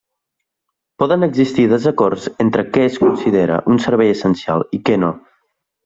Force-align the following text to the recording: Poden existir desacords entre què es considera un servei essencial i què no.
Poden 1.03 1.25
existir 1.27 1.65
desacords 1.73 2.25
entre 2.47 2.65
què 2.77 2.87
es 2.89 2.99
considera 3.05 3.61
un 3.75 3.81
servei 3.87 4.15
essencial 4.19 4.67
i 4.81 4.85
què 4.89 4.99
no. 5.05 5.15